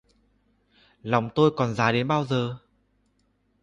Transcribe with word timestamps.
Lòng 1.03 1.29
tôi 1.35 1.51
còn 1.57 1.73
giá 1.75 1.91
đến 1.91 2.07
bao 2.07 2.25
giờ 2.25 2.57